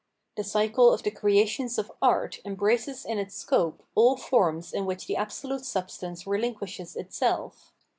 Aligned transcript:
The 0.35 0.43
cycle 0.43 0.91
of 0.91 1.03
the 1.03 1.11
creations 1.11 1.77
of 1.77 1.91
art 2.01 2.39
embraces 2.43 3.05
in 3.05 3.19
its 3.19 3.35
scope 3.35 3.83
all 3.93 4.17
forms 4.17 4.73
in 4.73 4.87
which 4.87 5.05
the 5.05 5.15
absolute 5.15 5.63
sub 5.63 5.91
stance 5.91 6.25
relinquishes 6.25 6.95
itself. 6.95 7.71